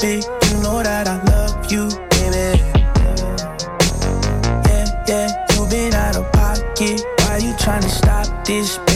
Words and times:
big, 0.00 0.22
you 0.24 0.62
know 0.62 0.82
that 0.82 1.08
I 1.08 1.22
love 1.24 1.70
you 1.70 1.88
baby. 2.10 2.62
Yeah, 4.66 5.04
yeah, 5.08 5.46
you 5.54 5.68
been 5.68 5.94
out 5.94 6.16
of 6.16 6.30
pocket. 6.32 7.02
Why 7.20 7.38
you 7.38 7.56
trying 7.58 7.82
to 7.82 7.88
stop 7.88 8.44
this? 8.44 8.87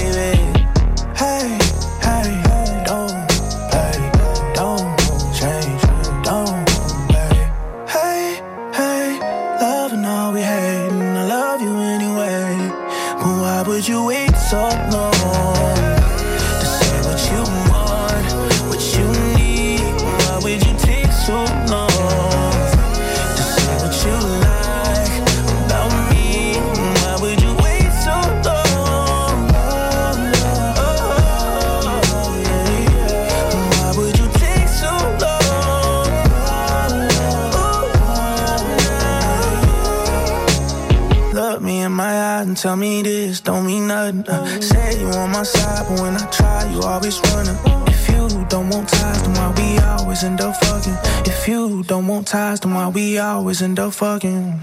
tell 42.72 42.76
me 42.78 43.02
this 43.02 43.42
don't 43.42 43.66
mean 43.66 43.86
nothing. 43.86 44.24
Uh, 44.26 44.46
say 44.60 44.98
you 44.98 45.06
on 45.08 45.30
my 45.30 45.42
side, 45.42 45.84
but 45.88 46.00
when 46.00 46.14
I 46.14 46.24
try, 46.30 46.64
you 46.72 46.80
always 46.80 47.20
running. 47.28 47.58
If 47.86 48.08
you 48.08 48.46
don't 48.48 48.70
want 48.70 48.88
ties, 48.88 49.22
then 49.22 49.34
why 49.34 49.52
we 49.58 49.78
always 49.78 50.24
end 50.24 50.40
up 50.40 50.56
fucking? 50.56 50.96
If 51.30 51.46
you 51.46 51.82
don't 51.82 52.06
want 52.06 52.28
ties, 52.28 52.60
then 52.60 52.72
why 52.72 52.88
we 52.88 53.18
always 53.18 53.60
end 53.60 53.78
up 53.78 53.92
fucking? 53.92 54.58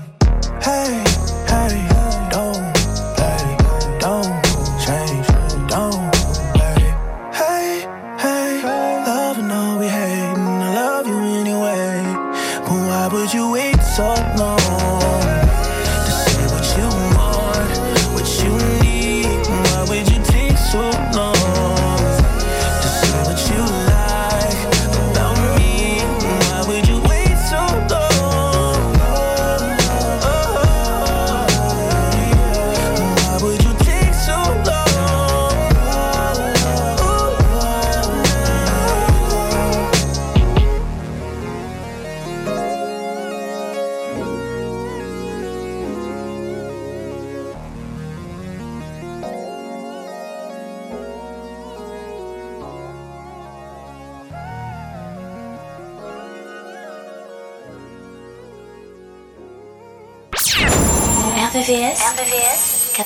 Hey, 0.67 1.03
hey, 1.51 1.75
don't 2.35 2.65
play, 3.17 3.45
don't 4.05 4.33
change, 4.85 5.27
don't 5.73 6.11
play. 6.57 6.81
Hey, 7.41 7.85
hey, 8.23 8.49
loving 9.05 9.51
all 9.51 9.77
we 9.77 9.87
hating, 9.87 10.47
I 10.65 10.69
love 10.81 11.05
you 11.05 11.19
anyway. 11.41 12.01
But 12.65 12.79
why 12.87 13.09
would 13.13 13.31
you 13.31 13.51
wait 13.51 13.79
so 13.83 14.07
long? 14.35 15.28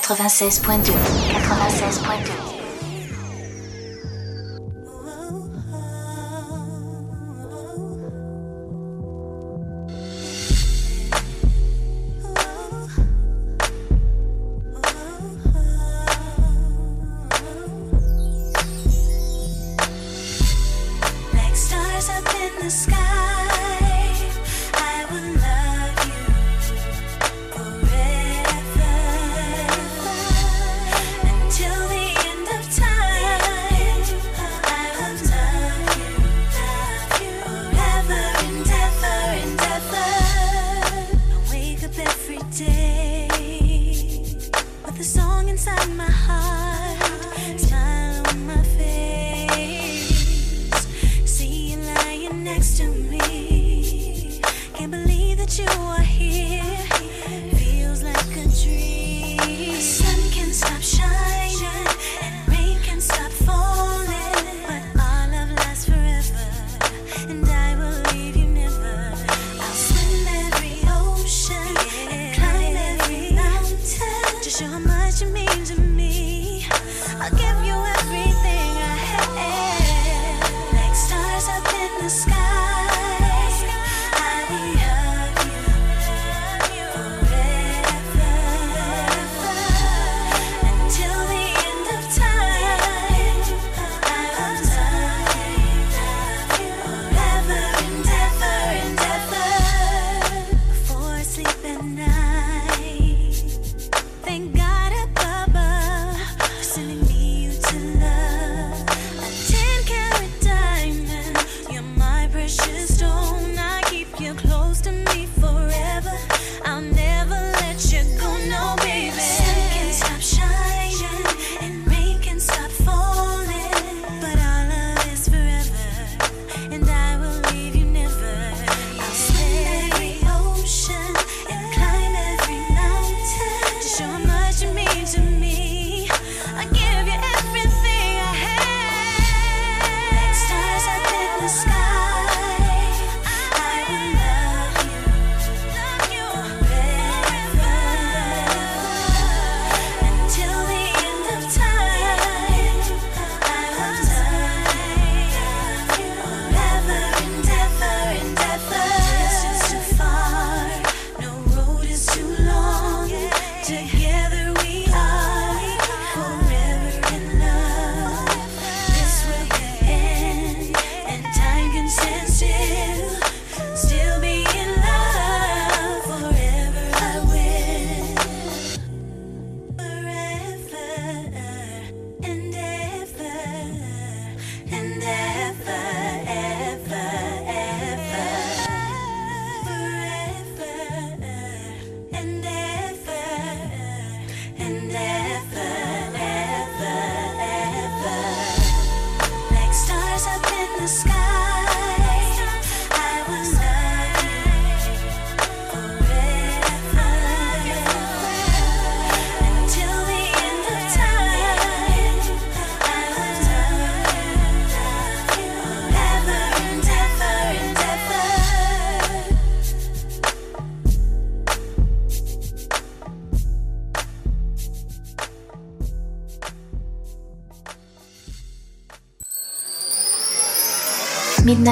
96.2. 0.04 0.92
96.2. 0.92 2.53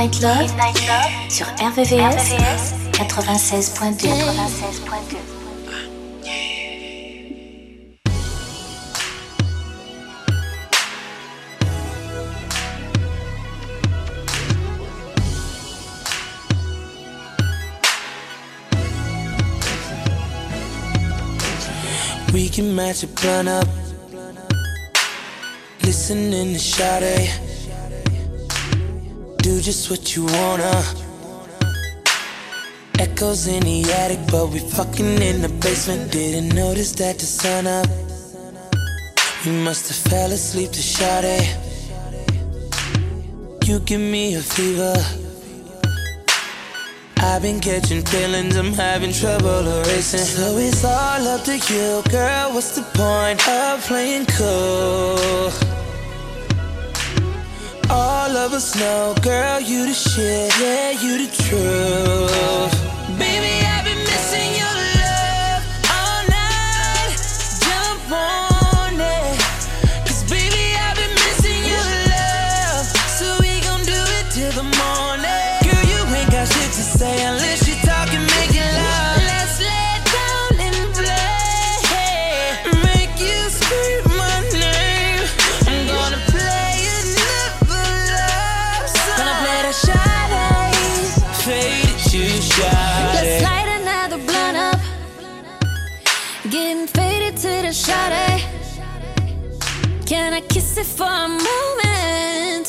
Midnight 0.02 0.20
Love, 0.20 0.50
sur 1.28 1.46
RVVS, 1.60 2.32
96.2. 2.90 4.08
96.2. 4.08 5.16
We 22.32 22.48
can 22.48 22.75
match 22.75 23.05
a 23.05 23.06
blunt 23.06 23.48
up. 23.48 23.69
Listening 25.84 26.55
to 26.55 26.58
Sade. 26.58 27.41
Just 29.62 29.90
what 29.90 30.16
you 30.16 30.24
wanna. 30.24 30.82
Echoes 32.98 33.46
in 33.46 33.62
the 33.62 33.84
attic, 33.92 34.18
but 34.28 34.48
we 34.48 34.58
fucking 34.58 35.22
in 35.22 35.40
the 35.40 35.48
basement. 35.62 36.10
Didn't 36.10 36.52
notice 36.52 36.90
that 36.96 37.20
the 37.20 37.26
sun 37.26 37.68
up. 37.68 37.86
We 39.46 39.52
must 39.52 39.86
have 39.86 40.10
fell 40.10 40.32
asleep 40.32 40.72
to 40.72 40.82
Sade. 40.82 41.46
You 43.64 43.78
give 43.78 44.00
me 44.00 44.34
a 44.34 44.40
fever. 44.40 44.96
I've 47.18 47.42
been 47.42 47.60
catching 47.60 48.02
feelings, 48.04 48.56
I'm 48.56 48.72
having 48.72 49.12
trouble 49.12 49.64
erasing. 49.78 50.26
So 50.36 50.56
it's 50.56 50.84
all 50.84 51.24
up 51.34 51.44
to 51.44 51.56
you, 51.56 52.02
girl. 52.10 52.52
What's 52.52 52.74
the 52.74 52.82
point 52.98 53.40
of 53.48 53.80
playing 53.86 54.26
cool? 54.26 54.61
Us 58.54 58.75
know, 58.76 59.14
girl, 59.22 59.60
you 59.60 59.87
the 59.87 59.94
shit, 59.94 60.52
yeah, 60.60 60.90
you 60.90 61.26
the 61.26 61.32
truth. 61.44 63.19
Baby, 63.19 63.61
it 100.82 100.87
for 100.99 101.05
a 101.05 101.29
moment? 101.29 102.67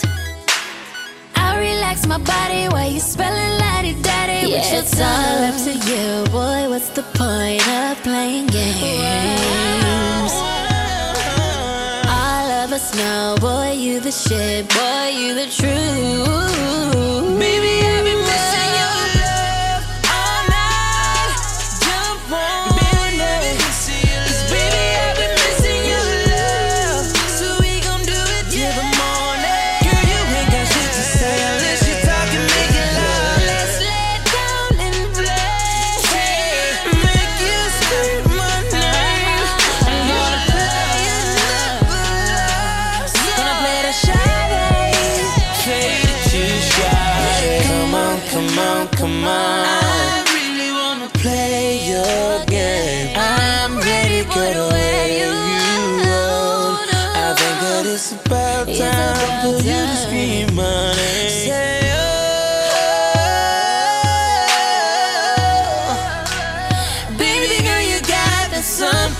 I 1.35 1.47
relax 1.59 2.05
my 2.07 2.19
body 2.19 2.67
while 2.73 2.89
you 2.89 2.99
spelling 2.99 3.53
lady 3.65 3.93
daddy. 4.01 4.51
Yeah, 4.51 4.79
it's 4.79 4.99
uh, 4.99 5.03
all 5.03 5.43
up 5.49 5.57
to 5.65 5.73
you, 5.89 6.05
boy. 6.31 6.69
What's 6.71 6.89
the 6.89 7.03
point 7.19 7.65
of 7.79 7.97
playing 8.03 8.47
games? 8.47 10.33
All 12.21 12.47
of 12.61 12.69
us 12.77 12.87
know, 12.99 13.35
boy, 13.39 13.71
you 13.83 13.99
the 13.99 14.11
shit, 14.11 14.69
boy, 14.69 15.05
you 15.19 15.29
the 15.41 15.47
truth. 15.59 17.39
Baby, 17.39 17.62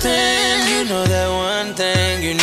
something. 0.04 0.68
You 0.74 0.84
know 0.90 1.06
that 1.06 1.30
one 1.30 1.74
thing, 1.76 2.24
you 2.24 2.34
know 2.36 2.43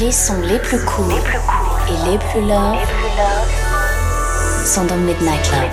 Les 0.00 0.12
sons 0.12 0.40
les 0.42 0.60
plus 0.60 0.78
courts 0.84 1.10
et 1.10 2.10
les 2.10 2.18
plus 2.18 2.40
love 2.42 2.78
sont 4.64 4.84
dans 4.84 4.96
Midnight 4.96 5.50
Love. 5.50 5.72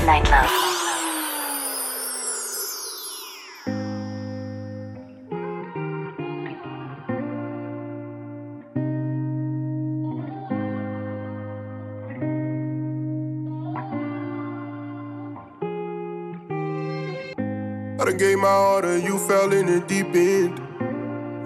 I 17.98 18.05
done 18.05 18.17
gave 18.17 18.38
my 18.39 18.82
to 18.82 19.00
you, 19.00 19.20
fell 19.20 19.51
in 19.53 19.67
the 19.67 19.86
deep 19.88 20.15
end. 20.15 20.64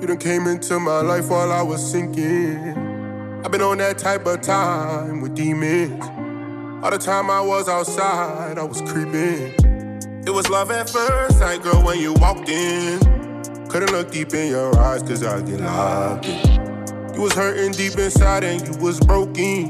Done 0.10 0.18
came 0.18 0.48
into 0.48 0.80
my 0.80 1.02
life 1.02 1.30
while 1.30 1.52
I 1.52 1.62
was 1.62 1.92
sinking. 1.92 2.74
I've 3.46 3.52
been 3.52 3.62
on 3.62 3.78
that 3.78 4.00
type 4.00 4.26
of 4.26 4.42
time 4.42 5.22
with 5.22 5.36
demons. 5.36 6.04
All 6.84 6.90
the 6.90 6.98
time 6.98 7.30
I 7.30 7.40
was 7.42 7.70
outside, 7.70 8.58
I 8.58 8.64
was 8.64 8.82
creeping. 8.82 9.54
It 10.26 10.32
was 10.32 10.50
love 10.50 10.72
at 10.72 10.90
first 10.90 11.38
sight, 11.38 11.62
girl, 11.62 11.84
when 11.84 12.00
you 12.00 12.14
walked 12.14 12.50
in. 12.50 13.00
Couldn't 13.68 13.92
look 13.92 14.10
deep 14.10 14.34
in 14.34 14.50
your 14.50 14.76
eyes, 14.80 15.04
cause 15.04 15.24
I 15.24 15.44
get 15.44 15.60
locked 15.60 16.26
in. 16.26 17.14
You 17.14 17.22
was 17.22 17.34
hurting 17.34 17.74
deep 17.74 18.00
inside 18.00 18.44
and 18.44 18.68
you 18.68 18.82
was 18.82 19.00
broken. 19.02 19.70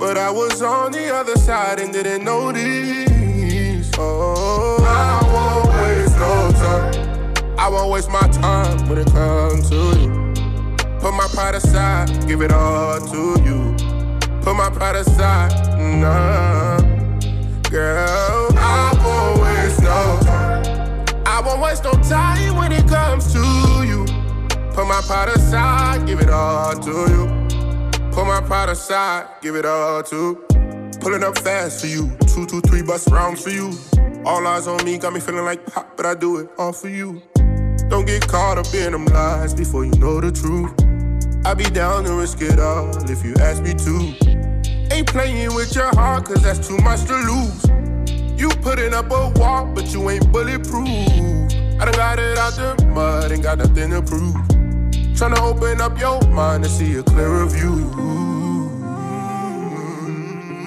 But 0.00 0.18
I 0.18 0.32
was 0.32 0.62
on 0.62 0.90
the 0.90 1.14
other 1.14 1.36
side 1.36 1.78
and 1.78 1.92
didn't 1.92 2.24
notice. 2.24 3.92
Oh, 3.98 4.35
I 7.66 7.68
won't 7.68 7.90
waste 7.90 8.10
my 8.10 8.20
time 8.28 8.88
when 8.88 8.98
it 8.98 9.08
comes 9.08 9.68
to 9.70 9.74
you. 9.98 10.32
Put 11.00 11.14
my 11.14 11.26
pride 11.32 11.56
aside, 11.56 12.06
give 12.28 12.40
it 12.40 12.52
all 12.52 13.00
to 13.00 13.42
you. 13.42 13.74
Put 14.40 14.54
my 14.54 14.70
pride 14.70 14.94
aside, 14.94 15.50
nah. 16.00 16.78
Girl, 17.68 18.50
I 18.56 18.92
won't 19.02 19.42
waste 19.42 19.82
no 19.82 20.20
time. 20.22 21.24
I 21.26 21.42
won't 21.44 21.60
waste 21.60 21.82
no 21.82 21.90
time 22.08 22.54
when 22.56 22.70
it 22.70 22.86
comes 22.86 23.32
to 23.32 23.40
you. 23.84 24.04
Put 24.72 24.86
my 24.86 25.00
pride 25.04 25.30
aside, 25.30 26.06
give 26.06 26.20
it 26.20 26.30
all 26.30 26.72
to 26.72 26.90
you. 26.90 27.26
Put 28.12 28.26
my 28.26 28.40
pride 28.46 28.68
aside, 28.68 29.26
give 29.42 29.56
it 29.56 29.66
all 29.66 30.04
to. 30.04 30.36
Pulling 31.00 31.24
up 31.24 31.36
fast 31.38 31.80
for 31.80 31.88
you. 31.88 32.16
Two, 32.28 32.46
two, 32.46 32.60
three 32.60 32.82
bus 32.82 33.10
rounds 33.10 33.42
for 33.42 33.50
you. 33.50 33.72
All 34.24 34.46
eyes 34.46 34.68
on 34.68 34.84
me, 34.84 34.98
got 34.98 35.12
me 35.12 35.18
feeling 35.18 35.44
like 35.44 35.66
pop, 35.66 35.96
but 35.96 36.06
I 36.06 36.14
do 36.14 36.36
it 36.36 36.48
all 36.58 36.72
for 36.72 36.88
you. 36.88 37.20
Don't 37.88 38.04
get 38.04 38.26
caught 38.26 38.58
up 38.58 38.72
in 38.74 38.92
them 38.92 39.04
lies 39.06 39.54
before 39.54 39.84
you 39.84 39.92
know 39.92 40.20
the 40.20 40.32
truth. 40.32 40.72
I 41.46 41.54
be 41.54 41.64
down 41.64 42.04
to 42.04 42.14
risk 42.14 42.42
it 42.42 42.58
all 42.58 42.90
if 43.08 43.24
you 43.24 43.34
ask 43.36 43.62
me 43.62 43.74
to. 43.74 44.94
Ain't 44.94 45.06
playing 45.06 45.54
with 45.54 45.74
your 45.74 45.94
heart, 45.94 46.24
cause 46.24 46.42
that's 46.42 46.66
too 46.66 46.78
much 46.78 47.04
to 47.04 47.14
lose. 47.14 47.64
You 48.40 48.48
putting 48.60 48.92
up 48.92 49.10
a 49.10 49.30
wall, 49.38 49.66
but 49.66 49.92
you 49.92 50.10
ain't 50.10 50.32
bulletproof. 50.32 50.88
I 51.78 51.84
done 51.84 51.94
got 51.94 52.18
it 52.18 52.36
out 52.38 52.54
the 52.54 52.86
mud, 52.86 53.30
ain't 53.30 53.42
got 53.42 53.58
nothing 53.58 53.90
to 53.90 54.02
prove. 54.02 54.34
Tryna 55.14 55.38
open 55.38 55.80
up 55.80 55.98
your 56.00 56.20
mind 56.28 56.64
to 56.64 56.70
see 56.70 56.96
a 56.96 57.02
clearer 57.02 57.46
view. 57.46 57.90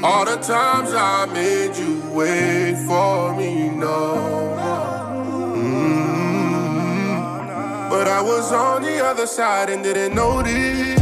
All 0.01 0.23
the 0.23 0.37
times 0.37 0.93
I 0.93 1.25
made 1.33 1.75
you 1.75 2.01
wait 2.13 2.75
for 2.87 3.35
me, 3.35 3.69
no. 3.69 4.58
I 8.09 8.21
was 8.21 8.51
on 8.51 8.81
the 8.81 9.05
other 9.05 9.27
side 9.27 9.69
and 9.69 9.83
didn't 9.83 10.15
notice. 10.15 10.99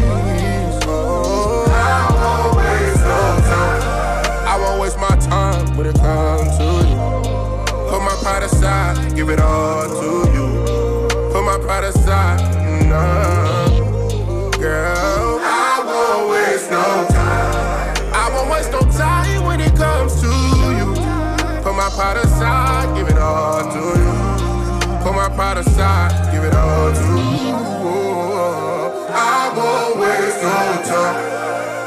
Oh, 0.86 1.66
I 1.70 2.12
won't 2.22 2.58
waste 2.58 3.00
no 3.00 3.40
time. 3.48 3.82
I 4.46 4.58
won't 4.60 4.82
waste 4.82 5.00
my 5.00 5.16
time 5.16 5.78
when 5.78 5.88
it 5.88 5.96
comes 5.96 6.58
to 6.58 6.64
you. 6.64 6.98
Put 7.90 8.02
my 8.02 8.16
pride 8.22 8.44
aside, 8.44 9.16
give 9.16 9.30
it 9.30 9.40
all 9.40 9.88
to 9.88 10.30
you. 10.36 11.08
Put 11.32 11.44
my 11.44 11.58
pride 11.60 11.86
aside, 11.86 12.42
nah. 12.88 13.70
Girl, 14.58 15.40
I 15.42 15.82
won't 15.86 16.30
waste 16.30 16.70
no 16.70 17.08
time. 17.10 17.96
I 18.14 18.30
won't 18.34 18.52
waste 18.52 18.72
no 18.72 18.82
time 18.82 19.46
when 19.46 19.62
it 19.62 19.74
comes 19.76 20.20
to 20.22 20.28
you. 20.28 20.94
Put 21.64 21.74
my 21.74 21.90
pride 21.96 22.18
aside, 22.18 22.27
Put 25.08 25.16
my 25.16 25.30
pride 25.30 25.58
aside, 25.60 26.34
give 26.34 26.44
it 26.44 26.54
all 26.54 26.92
to 26.92 27.00
you. 27.00 27.56
I 29.08 29.54
won't 29.56 30.00
waste 30.02 30.44
no 30.44 30.84
time. 30.84 31.16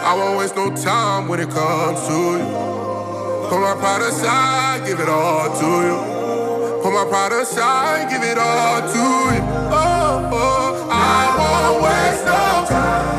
I 0.07 0.15
won't 0.17 0.39
waste 0.39 0.57
no 0.57 0.75
time 0.75 1.29
when 1.29 1.39
it 1.39 1.51
comes 1.51 2.01
to 2.09 2.15
you. 2.15 3.51
Put 3.51 3.61
my 3.61 3.77
pride 3.79 4.01
aside, 4.09 4.87
give 4.87 5.01
it 5.01 5.09
all 5.11 5.55
to 5.55 5.67
you. 5.67 6.83
Put 6.83 6.95
my 6.95 7.05
pride 7.11 7.33
aside, 7.33 8.09
give 8.09 8.23
it 8.23 8.39
all 8.39 8.81
to 8.89 8.99
you. 9.35 9.43
Oh, 9.71 10.31
oh, 10.33 10.89
I 10.91 11.37
won't 11.37 11.83
waste 11.83 12.25
no 12.25 12.65
time. 12.75 13.10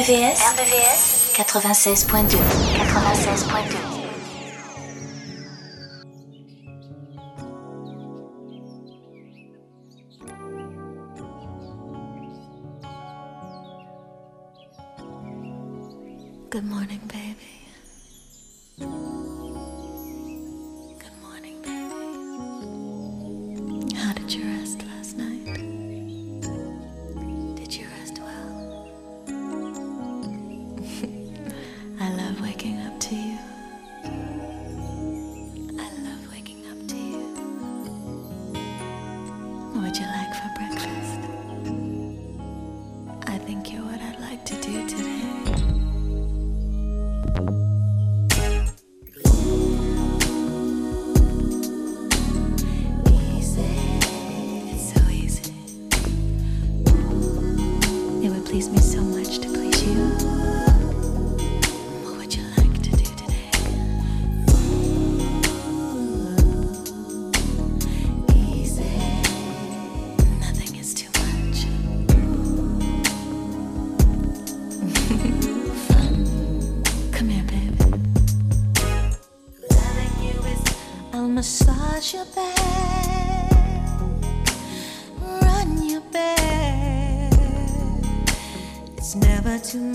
RVVS, 0.00 0.40
RVVS 0.56 1.36
96.2 1.36 2.40
96.2 2.88 4.00
Good 16.48 16.64
morning, 16.64 17.00
baby. 17.06 17.19
Would 39.80 39.98
you 39.98 40.06
like 40.08 40.34
for 40.34 40.59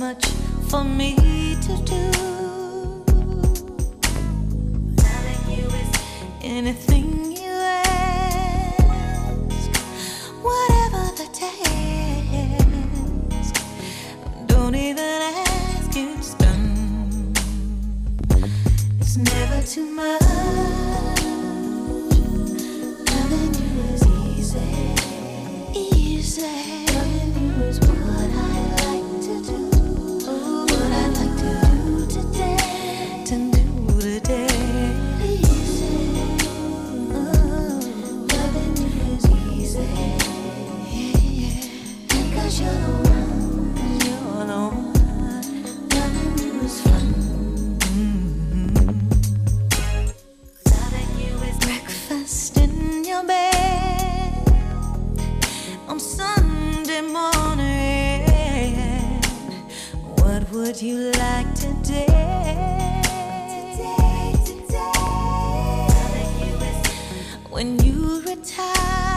much 0.05 0.27
for 0.69 0.83
me. 0.83 1.24
would 60.51 60.81
you 60.81 61.11
like 61.11 61.53
today? 61.55 63.01
Today, 63.71 64.33
today. 64.45 65.87
When 67.49 67.79
you 67.79 68.21
retire. 68.21 69.14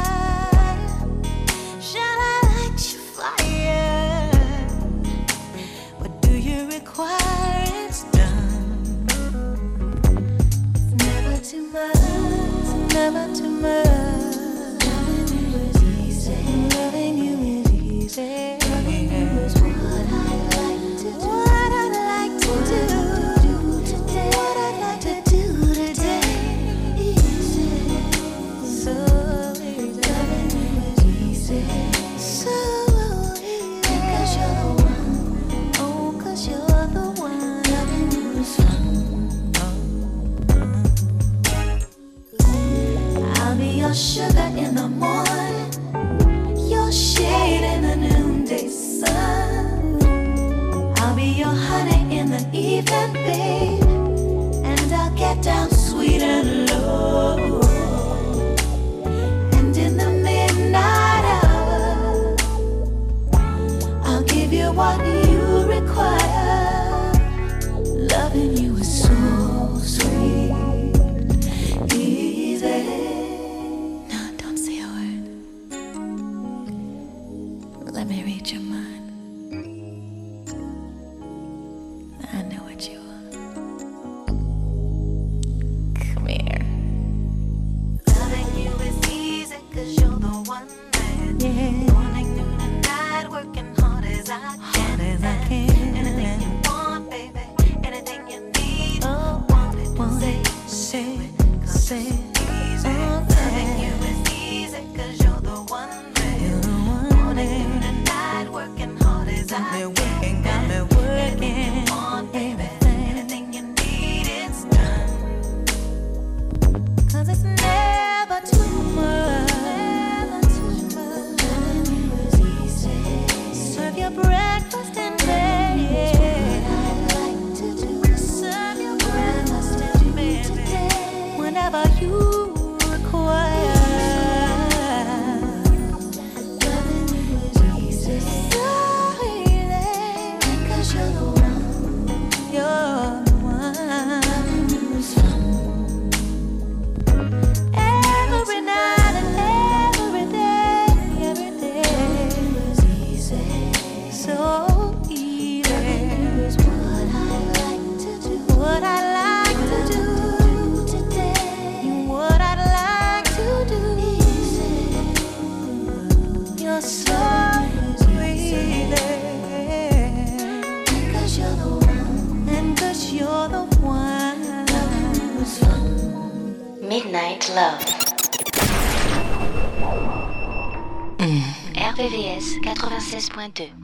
Clint 183.38 183.54
do? 183.54 183.77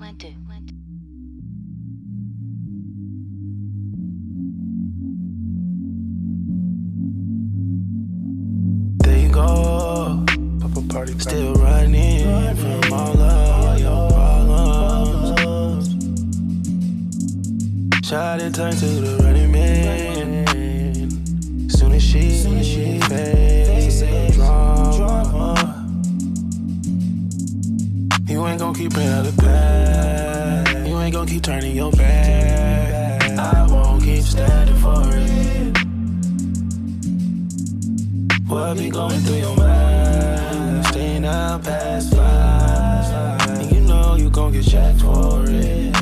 turning 31.55 31.77
your 31.77 31.93
back. 31.93 33.39
I 33.39 33.67
won't 33.69 34.03
keep 34.03 34.25
standing 34.25 34.77
for 34.77 35.03
it. 35.07 35.77
What 38.49 38.77
be 38.77 38.91
going 38.91 39.21
through 39.21 39.37
your 39.37 39.57
mind? 39.57 40.87
Staying 40.87 41.25
out 41.25 41.63
past 41.63 42.13
five. 42.15 43.61
And 43.61 43.73
you 43.73 43.81
know 43.83 44.17
you 44.17 44.31
gon' 44.31 44.53
get 44.53 44.65
checked 44.65 45.01
for 45.01 45.45
it. 45.47 45.95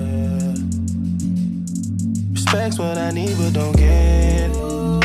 Respect's 2.33 2.79
what 2.79 2.97
I 2.97 3.11
need, 3.11 3.37
but 3.37 3.53
don't 3.53 3.77
get. 3.77 4.57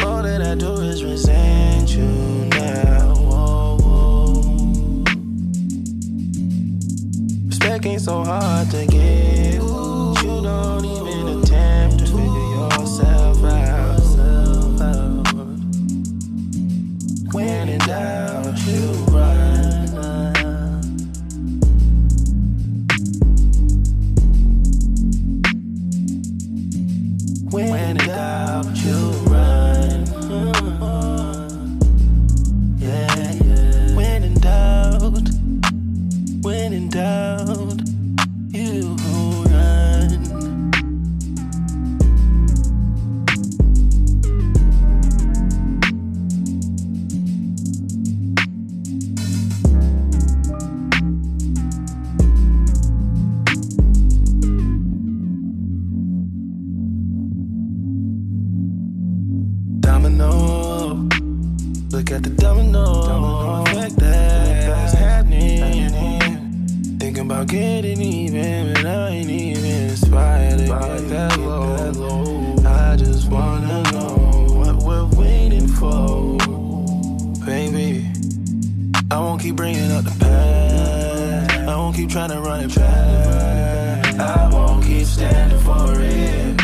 All 0.06 0.24
that 0.24 0.42
I 0.42 0.56
do 0.56 0.74
is 0.76 1.04
resent 1.04 1.90
you 1.90 2.08
now. 2.52 3.16
Respect 7.48 7.86
ain't 7.86 8.02
so 8.02 8.24
hard 8.24 8.70
to 8.72 8.86
get. 8.86 9.47
Trying 82.18 82.30
to 82.32 82.42
run 82.42 82.64
it 82.64 82.74
back. 82.74 84.16
I 84.20 84.50
won't 84.52 84.84
keep 84.84 85.06
standing 85.06 85.60
for 85.60 85.86
it. 86.00 86.58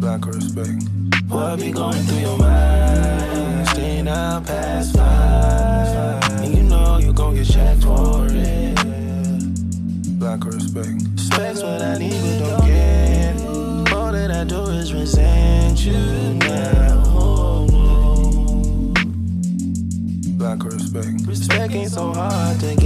Lack 0.00 0.24
of 0.24 0.34
respect. 0.34 0.84
What 1.28 1.58
be 1.58 1.70
going 1.70 2.02
through 2.04 2.20
your 2.20 2.38
mind? 2.38 3.68
Staying 3.68 4.08
out 4.08 4.46
past 4.46 4.96
five. 4.96 6.40
And 6.40 6.56
you 6.56 6.62
know 6.62 6.96
you 6.96 7.12
gon' 7.12 7.34
get 7.34 7.46
checked 7.46 7.82
for 7.82 8.26
it. 8.30 8.78
Lack 10.18 10.46
of 10.46 10.54
respect. 10.54 11.02
Respect's 11.12 11.62
what 11.62 11.82
I 11.82 11.98
need, 11.98 12.18
but 12.22 12.38
don't 12.38 12.66
get. 12.66 13.92
All 13.92 14.12
that 14.12 14.30
I 14.30 14.44
do 14.44 14.62
is 14.80 14.94
resent 14.94 15.84
you 15.84 15.92
now. 15.92 17.66
Lack 20.38 20.64
of 20.64 20.72
respect. 20.72 21.26
Respect 21.26 21.74
ain't 21.74 21.90
so 21.90 22.14
hard 22.14 22.58
to 22.60 22.76
get. 22.76 22.85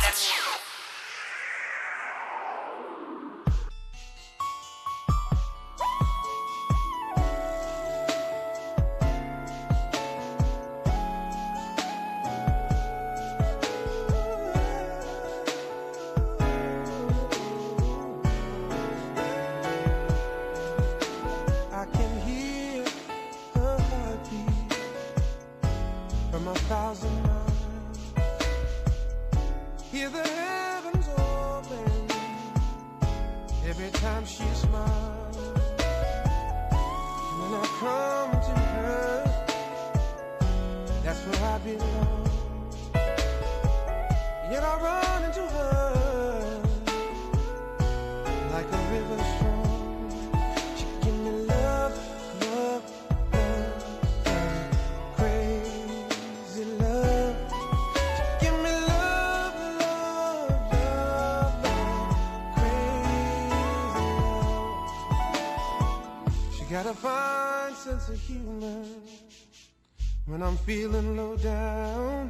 feeling 70.65 71.17
low 71.17 71.35
down. 71.37 72.29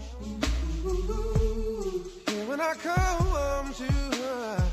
And 2.28 2.48
when 2.48 2.62
I 2.62 2.74
come 2.76 3.74
to 3.74 3.92
her, 4.18 4.64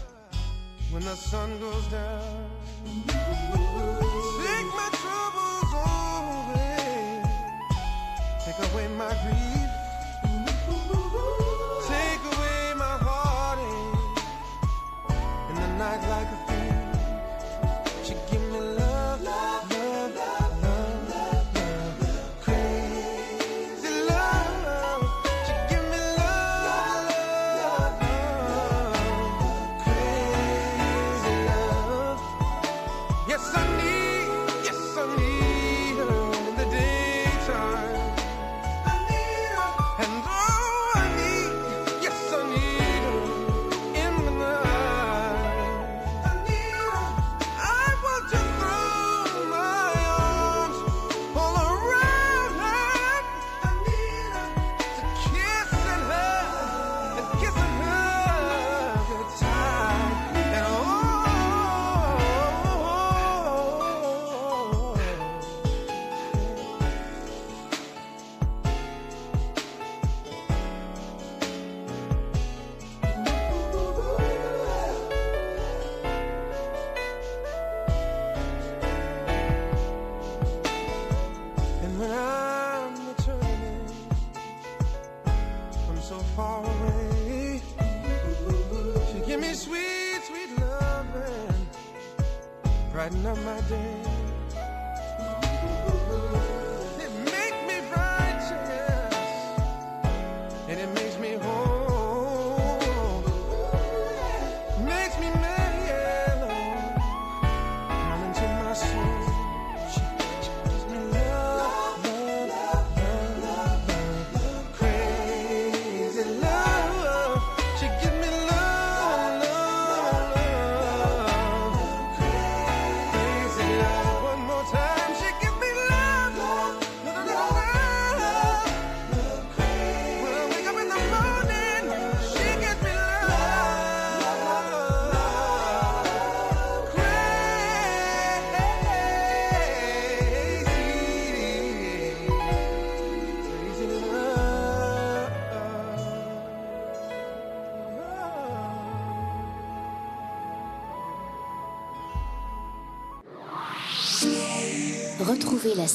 when 0.91 1.03
the 1.03 1.17
sun 1.17 1.59
goes 1.59 1.87
down, 1.89 2.51
take 3.07 4.69
my 4.81 4.89
troubles 5.03 5.73
away, 6.55 7.23
take 8.45 8.73
away 8.73 8.89
my 8.97 9.13
grief. 9.25 9.58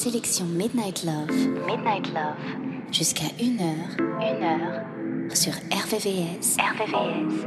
sélection 0.04 0.46
Midnight 0.46 1.04
Love. 1.06 1.32
Midnight 1.66 2.14
Love. 2.14 2.36
Jusqu'à 2.92 3.30
1h. 3.40 3.96
1h. 4.20 4.84
Sur 5.34 5.54
RVVS. 5.72 6.58
RVVS. 6.60 7.46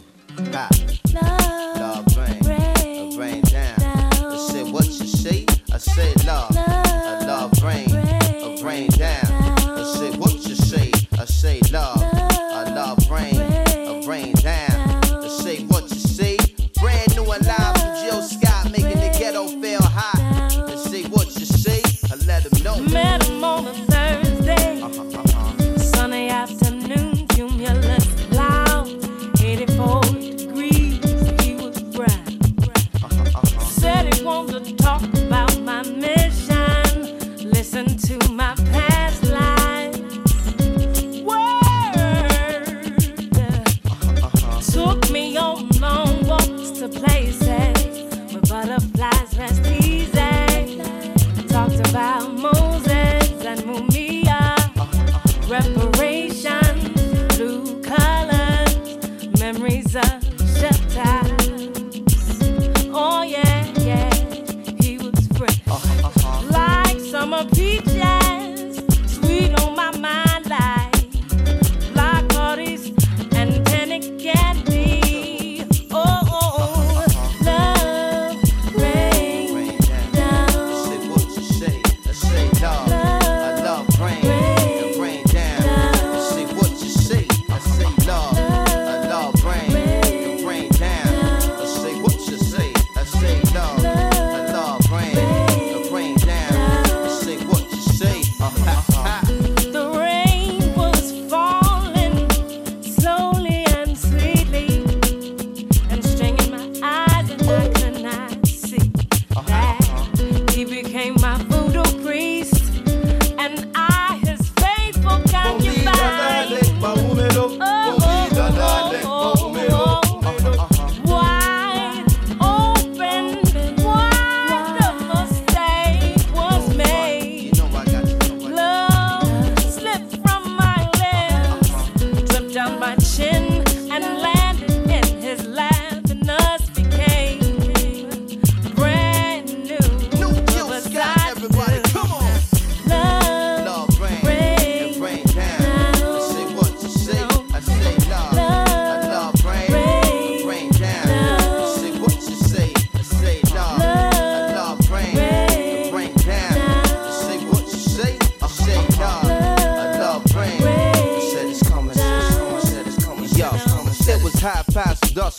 butterflies 48.76 49.38
rest 49.38 49.66
easy. 49.82 50.15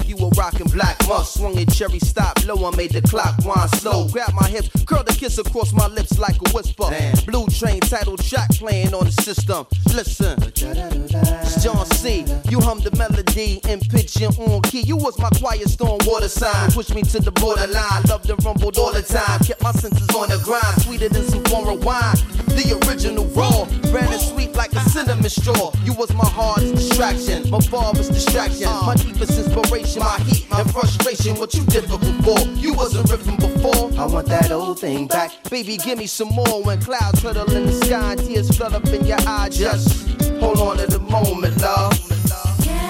You 0.07 0.15
were 0.15 0.29
rockin' 0.29 0.67
black 0.67 0.96
musk. 1.07 1.37
Swung 1.39 1.57
it 1.57 1.71
cherry 1.73 1.99
stop 1.99 2.37
low, 2.45 2.67
I 2.67 2.75
made 2.75 2.91
the 2.91 3.01
clock 3.01 3.35
wind 3.45 3.69
slow. 3.75 4.07
Grab 4.09 4.33
my 4.33 4.47
hips, 4.47 4.69
curl 4.85 5.03
the 5.03 5.13
kiss 5.13 5.37
across 5.37 5.73
my 5.73 5.87
lips 5.87 6.19
like 6.19 6.35
a 6.35 6.51
whisper. 6.53 6.89
Blue 7.25 7.47
train 7.47 7.79
title 7.81 8.17
track 8.17 8.49
playing 8.51 8.93
on 8.93 9.05
the 9.05 9.11
system. 9.11 9.65
Listen, 9.93 10.37
it's 10.41 11.63
John 11.63 11.85
C. 11.85 12.25
You 12.49 12.59
hummed 12.61 12.83
the 12.83 12.95
melody 12.97 13.61
and 13.69 13.81
pitch 13.89 14.21
and 14.21 14.37
on 14.39 14.61
key. 14.63 14.81
You 14.81 14.97
was 14.97 15.17
my 15.19 15.29
quiet 15.29 15.69
storm 15.69 15.99
water 16.05 16.29
sign. 16.29 16.71
Pushed 16.71 16.93
me 16.93 17.01
to 17.03 17.19
the 17.19 17.31
borderline. 17.31 18.03
Loved 18.07 18.29
and 18.29 18.43
rumbled 18.43 18.77
all 18.77 18.93
the 18.93 19.01
time. 19.01 19.39
Kept 19.39 19.61
my 19.63 19.71
senses 19.71 20.09
on 20.15 20.29
the 20.29 20.39
grind. 20.43 20.81
Sweeter 20.81 21.09
than 21.09 21.23
some 21.23 21.43
foreign 21.45 21.79
wine. 21.81 22.15
The 22.57 22.77
original 22.87 23.25
raw. 23.37 23.67
Red 23.93 24.11
and 24.11 24.21
sweet 24.21 24.55
like 24.55 24.73
a 24.73 24.81
cinnamon 24.89 25.29
straw. 25.29 25.71
You 25.83 25.93
was 25.93 26.13
my 26.13 26.25
hardest 26.25 26.75
distraction. 26.75 27.49
My 27.49 27.59
farthest 27.59 28.11
distraction. 28.13 28.69
My 28.85 28.95
deepest 28.95 29.37
inspiration. 29.37 30.01
My 30.01 30.19
heat 30.19 30.45
and 30.51 30.71
frustration. 30.71 30.96
What 31.37 31.53
you 31.53 31.63
difficult 31.65 32.01
for? 32.01 32.35
Before 32.35 32.39
you 32.55 32.73
wasn't 32.73 33.07
riffing 33.07 33.39
before. 33.39 33.91
I 33.99 34.05
want 34.05 34.27
that 34.27 34.51
old 34.51 34.79
thing 34.79 35.07
back. 35.07 35.31
Baby, 35.49 35.77
give 35.77 35.97
me 35.97 36.07
some 36.07 36.29
more. 36.29 36.63
When 36.63 36.81
clouds 36.81 37.21
huddle 37.21 37.49
in 37.53 37.67
the 37.67 37.71
sky 37.71 38.13
and 38.13 38.19
tears 38.19 38.55
flood 38.55 38.73
up 38.73 38.85
in 38.87 39.05
your 39.05 39.17
eye. 39.21 39.49
Just 39.49 40.09
hold 40.39 40.59
on 40.59 40.77
to 40.77 40.87
the 40.87 40.99
moment, 40.99 41.61
love. 41.61 41.93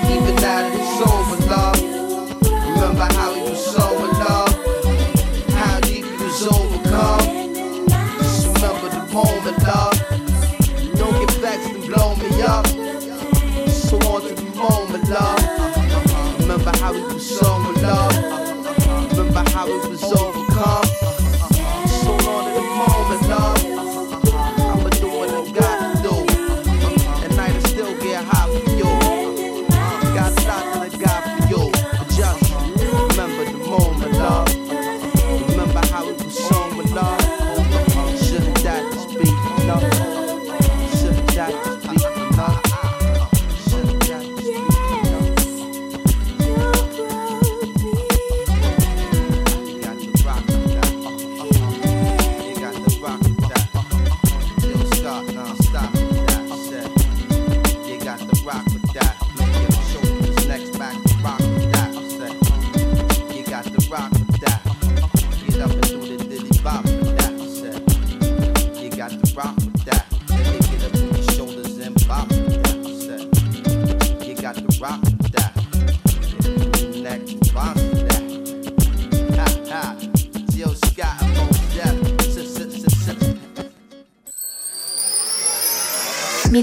Even 0.09 0.35
now 0.35 0.61
that 0.61 0.73
it's 0.73 1.01
over, 1.01 1.37
love. 1.51 1.81
Remember 2.41 3.13
how 3.13 3.33
we 3.33 3.41
was 3.49 3.65
so 3.65 4.05
in 4.05 4.11
love. 4.25 4.53
How 5.51 5.79
deep 5.81 6.05
you 6.05 6.17
was 6.23 6.47
overcome. 6.47 7.53
Just 8.19 8.47
remember 8.47 8.89
the 8.89 9.03
moment, 9.13 9.57
love. 9.63 9.97
Don't 10.97 11.13
get 11.19 11.31
vexed 11.41 11.69
and 11.69 11.85
blow 11.85 12.15
me 12.15 12.41
up. 12.41 12.67
So 13.69 13.97
on 13.97 14.21
to 14.21 14.33
the 14.33 14.41
moment, 14.55 15.09
love. 15.09 15.46
How 16.87 16.93
we 16.93 17.01
was 17.01 17.37
so 17.37 17.53
in 17.69 17.81
love. 17.81 19.11
Remember 19.11 19.49
how 19.49 19.65
we 19.65 19.89
was 19.89 20.03
overcome. 20.03 20.86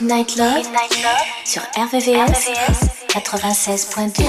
Midnight 0.04 0.36
Love, 0.36 0.66
sur 1.46 1.62
RVVS, 1.76 2.50
96.2. 3.08 4.22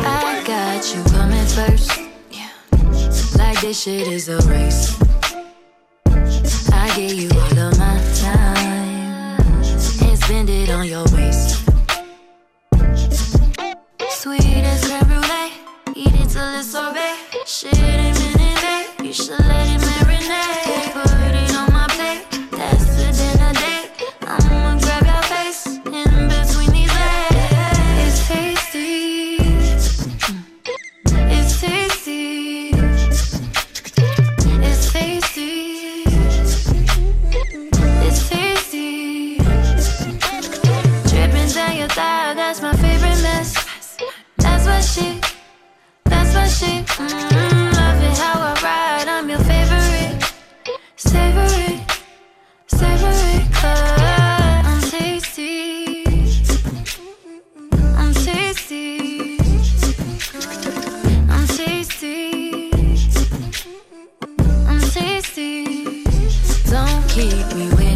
I 0.00 0.42
got 0.44 0.92
you 0.92 1.04
coming 1.04 1.46
first. 1.46 2.00
Yeah. 2.32 2.48
Like 3.38 3.60
this 3.60 3.82
shit 3.84 4.08
is 4.08 4.28
a 4.28 4.40
keep 67.10 67.54
me 67.56 67.68
waiting 67.70 67.89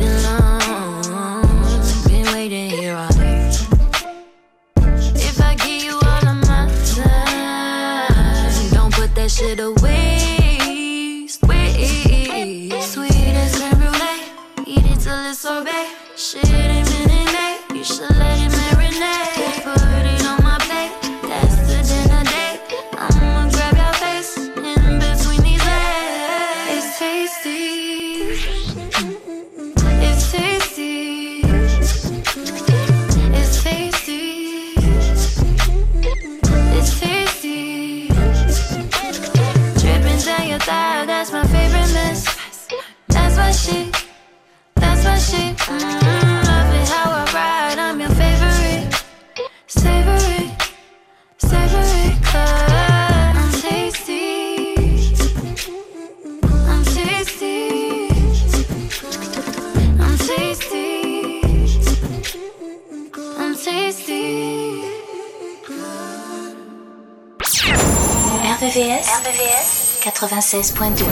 96.1 70.62 71.03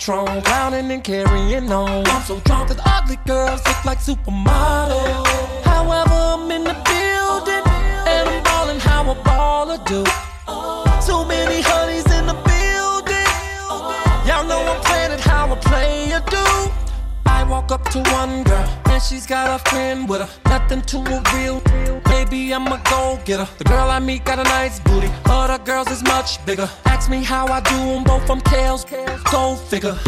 Patron, 0.00 0.40
clowning 0.40 0.90
and 0.90 1.04
carrying 1.04 1.70
on. 1.70 2.06
I'm 2.06 2.22
so 2.22 2.40
drunk 2.40 2.70
that 2.70 2.80
ugly 2.86 3.18
girls 3.26 3.60
look 3.66 3.84
like 3.84 3.98
supermodels. 3.98 5.62
However, 5.62 6.14
I'm 6.14 6.50
in 6.50 6.64
the 6.64 6.72
building, 6.72 7.62
and 8.08 8.28
I'm 8.30 8.42
ballin' 8.42 8.80
how 8.80 9.10
a 9.10 9.14
baller 9.16 9.76
do. 9.84 10.02
Too 11.06 11.28
many 11.28 11.60
honeys 11.60 12.10
in 12.16 12.24
the 12.24 12.32
building. 12.32 13.30
Y'all 14.26 14.46
know 14.48 14.64
I'm 14.72 14.80
playing 14.84 15.18
how 15.18 15.52
a 15.52 15.56
player 15.56 16.22
do. 16.30 16.46
I 17.26 17.44
walk 17.46 17.70
up 17.70 17.84
to 17.90 17.98
one 18.14 18.42
girl, 18.44 18.80
and 18.86 19.02
she's 19.02 19.26
got 19.26 19.60
a 19.60 19.68
friend 19.68 20.08
with 20.08 20.22
her. 20.22 20.30
Nothing 20.46 20.80
to 20.80 20.98
reveal. 21.02 22.09
Maybe 22.30 22.54
I'm 22.54 22.68
a 22.68 22.80
go 22.88 23.18
getter. 23.24 23.48
The 23.58 23.64
girl 23.64 23.90
I 23.90 23.98
meet 23.98 24.24
got 24.24 24.38
a 24.38 24.44
nice 24.44 24.78
booty. 24.78 25.10
Other 25.24 25.58
girls 25.64 25.90
is 25.90 26.04
much 26.04 26.38
bigger. 26.46 26.70
Ask 26.84 27.10
me 27.10 27.24
how 27.24 27.48
I 27.48 27.58
do 27.58 27.74
them 27.74 28.04
both 28.04 28.24
from 28.24 28.40
Kales. 28.42 28.88
Go 29.32 29.56
figure. 29.56 29.94
The 29.94 30.00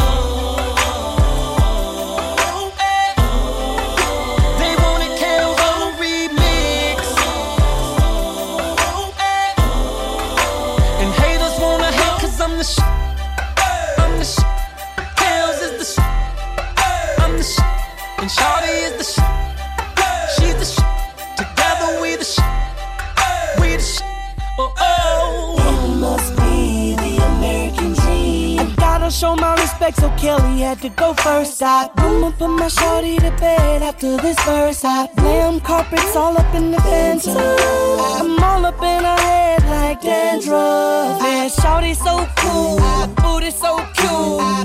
remix. 5.98 7.00
And 11.00 11.12
haters 11.14 11.58
wanna 11.60 11.90
hate 11.90 12.12
show 29.12 29.36
my 29.36 29.54
respect, 29.56 29.98
so 29.98 30.08
Kelly 30.16 30.60
had 30.60 30.80
to 30.80 30.88
go 30.88 31.12
first. 31.14 31.62
I 31.62 31.88
I'ma 31.96 32.30
put 32.30 32.48
my 32.48 32.68
shorty 32.68 33.16
to 33.18 33.30
bed 33.32 33.82
after 33.82 34.16
this 34.16 34.38
verse. 34.44 34.84
I 34.84 35.06
blam 35.16 35.60
carpets 35.60 36.16
all 36.16 36.36
up 36.36 36.54
in 36.54 36.70
the 36.70 36.80
fence. 36.80 37.26
I'm 37.28 38.42
all 38.42 38.64
up 38.64 38.82
in 38.82 39.04
her 39.04 39.20
head 39.28 39.62
like 39.66 40.00
dandruff. 40.00 41.20
Man, 41.22 41.50
shorty 41.50 41.94
so 41.94 42.26
cool, 42.36 42.80
booty 43.22 43.50
so 43.50 43.76
cute. 43.94 44.01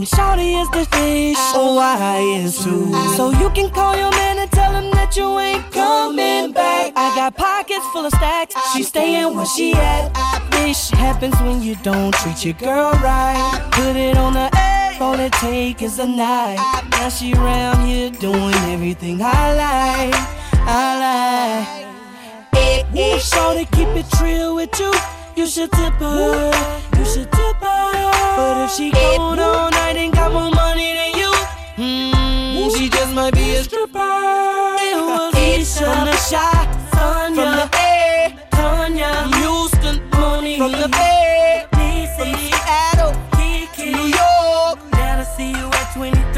Shorty 0.06 0.56
is 0.56 0.70
the 0.72 0.86
fish, 0.92 1.38
oh 1.54 1.78
I 1.80 2.20
is 2.44 2.64
too. 2.64 2.94
So 3.16 3.32
you 3.32 3.50
can 3.52 3.70
call 3.70 3.96
your 3.98 4.12
man 4.12 4.40
and 4.40 4.52
tell 4.52 4.72
him 4.74 4.92
that 4.92 5.18
you 5.18 5.40
ain't 5.40 5.72
coming 5.72 6.52
back. 6.52 6.94
I 6.96 7.16
got 7.16 7.36
pockets 7.36 7.86
full 7.92 8.06
of 8.06 8.14
stacks. 8.14 8.56
She 8.74 8.84
staying 8.84 9.36
where 9.36 9.46
she 9.46 9.74
at. 9.74 10.14
This 10.52 10.90
happens 10.92 11.36
when 11.42 11.62
you 11.62 11.76
don't 11.84 12.14
treat 12.16 12.46
your 12.46 12.54
girl 12.54 12.92
right. 13.04 13.70
Put 13.72 13.96
it 13.96 14.18
on 14.18 14.34
the 14.34 14.50
A, 14.56 14.98
all 15.02 15.20
it 15.20 15.34
take 15.34 15.82
is 15.82 16.00
a 16.00 16.08
night. 16.08 16.60
Now 16.92 17.10
she 17.10 17.34
around 17.34 17.86
here 17.88 18.12
doing 18.12 18.56
everything 18.74 19.22
I 19.22 19.54
like. 19.64 20.16
I 20.68 20.88
like. 21.06 21.88
Ooh, 23.18 23.20
shorty, 23.20 23.66
keep 23.66 23.90
it 23.90 24.06
real 24.22 24.56
with 24.56 24.80
you. 24.80 24.92
You 25.38 25.46
should 25.46 25.72
tip 25.72 25.94
her. 26.00 26.52
You 26.98 27.06
should 27.06 27.32
tip 27.32 27.58
her. 27.58 28.12
But 28.38 28.66
if 28.66 28.72
she 28.72 28.90
cold 28.92 29.38
all 29.38 29.70
night 29.70 29.96
and 29.96 30.12
got 30.12 30.32
more 30.34 30.50
money 30.50 30.96
than 30.96 31.12
you, 31.16 31.32
hmm, 31.78 32.70
she 32.76 32.90
just 32.90 33.14
might 33.14 33.36
be 33.36 33.54
a 33.54 33.62
stripper. 33.62 34.00
It 34.00 34.98
was 34.98 35.36
Isha 35.38 35.84
from 35.86 36.06
the 36.06 36.16
shot, 36.18 36.68
Tanya. 36.92 37.36
from 37.36 37.52
the 37.56 37.70
A, 37.78 38.36
Tanya. 38.50 39.12
Houston, 39.38 40.02
Moni 40.10 40.58
from 40.58 40.72
the 40.72 40.90
Bay, 40.90 41.66
Seattle, 42.18 43.14
Kiki, 43.38 43.92
New 43.94 44.08
York. 44.10 44.80
Now 44.94 45.18
to 45.18 45.26
see 45.38 45.52
you 45.52 45.68
at 45.70 45.94
23, 45.94 46.37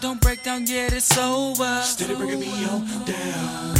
Don't 0.00 0.20
break 0.20 0.44
down 0.44 0.64
yet, 0.66 0.92
it's 0.92 1.18
over. 1.18 1.82
Steady 1.82 2.14
bringing 2.14 2.38
me 2.38 2.64
on 2.66 2.86
down. 3.04 3.76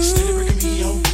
Steady 0.00 0.32
bringing 0.32 0.62
me 0.62 0.82
on 0.84 1.07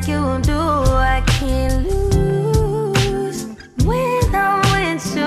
like 0.00 0.08
you 0.08 0.40
do, 0.42 0.58
I 0.58 1.22
can't 1.26 1.86
lose 1.86 3.44
when 3.84 4.34
I'm 4.34 4.60
with 4.72 5.14
you. 5.14 5.22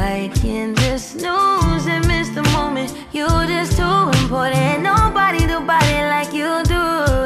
I 0.00 0.30
can 0.34 0.76
just 0.76 1.12
snooze 1.12 1.86
and 1.86 2.06
miss 2.06 2.28
the 2.28 2.42
moment. 2.52 2.94
You're 3.12 3.46
just 3.46 3.76
too 3.76 4.10
important. 4.20 4.82
Nobody 4.82 5.40
do 5.40 5.60
body 5.60 6.04
like 6.14 6.32
you 6.32 6.62
do, 6.64 6.84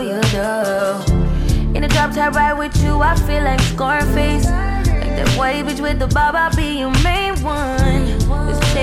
you 0.09 0.21
do. 0.33 1.75
In 1.75 1.83
the 1.83 1.89
drop 1.89 2.15
top 2.15 2.35
ride 2.35 2.55
with 2.55 2.83
you, 2.83 3.03
I 3.03 3.15
feel 3.15 3.45
like 3.45 3.61
Scarface. 3.61 4.47
Like 4.47 5.17
that 5.17 5.29
white 5.37 5.67
bitch 5.67 5.83
with 5.83 5.99
the 5.99 6.07
bob, 6.07 6.35
I'll 6.35 6.55
be 6.57 6.79
your 6.79 6.93
main 7.03 7.35
one. 7.43 7.82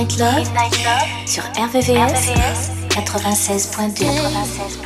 Midnight 0.00 0.18
Love, 0.18 1.26
sur 1.26 1.42
RVVS, 1.42 2.70
96.2. 2.88 4.06
96.2. 4.06 4.79